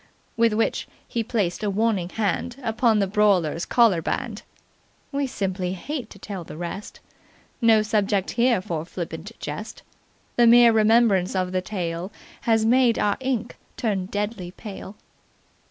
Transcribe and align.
With 0.35 0.53
which 0.53 0.87
he 1.07 1.23
placed 1.23 1.61
a 1.61 1.69
warning 1.69 2.09
hand 2.09 2.55
upon 2.63 2.97
the 2.97 3.05
brawler's 3.05 3.67
collarband. 3.67 4.41
We 5.11 5.27
simply 5.27 5.73
hate 5.73 6.09
to 6.09 6.17
tell 6.17 6.43
the 6.43 6.57
rest. 6.57 6.99
No 7.61 7.83
subject 7.83 8.31
here 8.31 8.61
for 8.63 8.83
flippant 8.83 9.31
jest. 9.39 9.83
The 10.37 10.47
mere 10.47 10.71
remembrance 10.73 11.35
of 11.35 11.51
the 11.51 11.61
tale 11.61 12.11
has 12.49 12.65
made 12.65 12.97
our 12.97 13.17
ink 13.19 13.57
turn 13.77 14.07
deadly 14.07 14.49
pale. 14.49 14.95